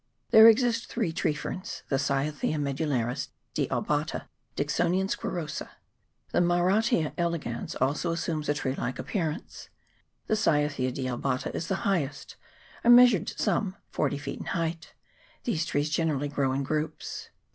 There 0.31 0.47
exist 0.47 0.87
three 0.87 1.11
tree 1.11 1.35
ferns, 1.35 1.83
the 1.89 1.99
Cyathea 1.99 2.57
medullaris, 2.57 3.27
dealbata, 3.53 4.23
Dicksonia 4.57 5.05
squarrosa. 5.07 5.69
The 6.31 6.39
Mahrattia 6.41 7.13
elegans 7.19 7.75
also 7.75 8.09
assumes 8.11 8.49
a 8.49 8.55
tree 8.55 8.73
like 8.73 8.97
appearance: 8.97 9.69
The 10.25 10.35
Cyathea 10.35 10.91
dealbata 10.91 11.53
is 11.53 11.67
the 11.67 11.85
highest; 11.85 12.35
I 12.83 12.89
measured 12.89 13.29
some 13.29 13.75
40 13.91 14.17
feet 14.17 14.39
in 14.39 14.49
length. 14.59 14.95
These 15.43 15.67
trees 15.67 15.91
generally 15.91 16.29
grow 16.29 16.51
in 16.51 16.63
groups. 16.63 17.29